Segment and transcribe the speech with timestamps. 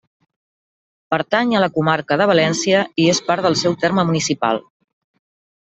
[1.13, 4.65] Pertany a la comarca de València i és part del seu terme municipal.